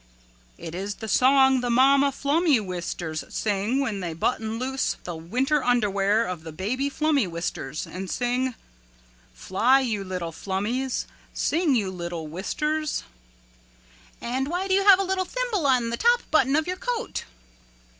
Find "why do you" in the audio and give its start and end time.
14.47-14.85